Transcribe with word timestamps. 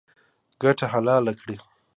ګټه 0.61 0.85
حلاله 0.93 1.31
کړئ 1.39 1.57